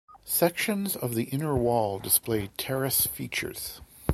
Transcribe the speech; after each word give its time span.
Sections 0.25 0.95
of 0.95 1.13
the 1.13 1.25
inner 1.25 1.55
wall 1.55 1.99
display 1.99 2.47
terrace 2.57 3.05
features. 3.05 3.81